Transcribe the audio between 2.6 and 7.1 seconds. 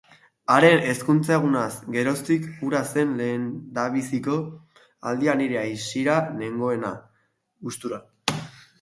hura zen lehenbiziko aldia nire aisiara nengoena,